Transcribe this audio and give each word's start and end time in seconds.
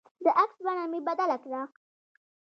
د 0.23 0.25
عکس 0.41 0.57
بڼه 0.65 0.83
مې 0.91 0.99
بدله 1.07 1.37
کړه. 1.43 1.61